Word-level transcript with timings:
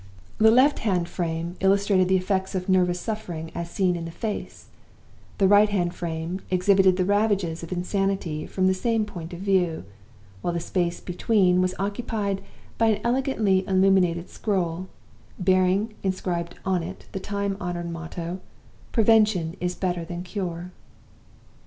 The 0.39 0.49
left 0.49 0.79
hand 0.79 1.07
frame 1.07 1.57
illustrated 1.59 2.07
the 2.07 2.17
effects 2.17 2.55
of 2.55 2.67
nervous 2.67 2.99
suffering 2.99 3.51
as 3.53 3.69
seen 3.69 3.95
in 3.95 4.05
the 4.05 4.09
face; 4.09 4.65
the 5.37 5.47
right 5.47 5.69
hand 5.69 5.93
frame 5.93 6.41
exhibited 6.49 6.97
the 6.97 7.05
ravages 7.05 7.61
of 7.61 7.71
insanity 7.71 8.47
from 8.47 8.65
the 8.65 8.73
same 8.73 9.05
point 9.05 9.31
of 9.31 9.41
view; 9.41 9.83
while 10.41 10.55
the 10.55 10.59
space 10.59 11.01
between 11.01 11.61
was 11.61 11.75
occupied 11.77 12.41
by 12.79 12.87
an 12.87 13.01
elegantly 13.03 13.63
illuminated 13.67 14.27
scroll, 14.31 14.87
bearing 15.37 15.93
inscribed 16.01 16.55
on 16.65 16.81
it 16.81 17.05
the 17.11 17.19
time 17.19 17.55
honored 17.61 17.91
motto, 17.91 18.39
'Prevention 18.93 19.55
is 19.59 19.75
better 19.75 20.03
than 20.03 20.23
Cure. 20.23 20.71